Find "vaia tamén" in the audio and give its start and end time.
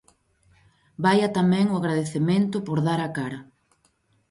1.03-1.65